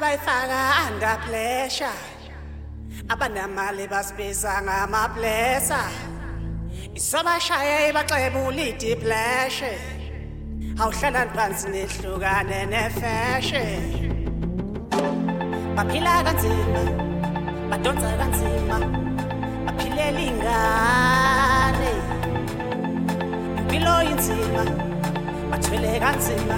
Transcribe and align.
abafana 0.00 0.16
bayifaka 0.16 0.86
under 0.86 1.16
pressure. 1.26 1.98
Abanamali 3.08 3.86
basibiza 3.88 4.62
ngamablessa 4.62 5.82
isobashaya 6.94 7.88
ibaxebula 7.90 8.62
idiplashe 8.70 9.72
awuhlala 10.80 11.26
phansi 11.34 11.68
nehlukane 11.72 12.66
nefashion 12.72 13.82
baphila 15.76 16.14
kanzima 16.26 16.82
badonsa 17.70 18.10
kanzima 18.20 18.76
baphilela 19.66 20.20
ingane 20.28 21.92
impilo 23.58 23.94
inzima 24.10 24.62
bathwele 25.50 25.92
kanzima 26.00 26.56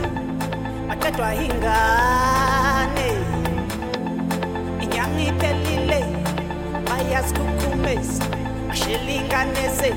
baqedwa 0.88 1.28
ingane 1.44 3.21
niphelile 5.22 6.00
bayasikhukhumeza 6.88 8.24
bashelinganeze 8.68 9.90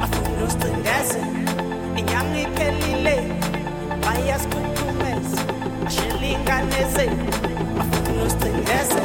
bafuna 0.00 0.44
usicindeze 0.46 1.20
inyama 1.98 2.38
iphelile 2.44 3.14
bayasikhukhumeza 4.04 5.40
bashelinganeze 5.84 7.04
bafuna 7.76 8.22
usicindeze 8.26 9.00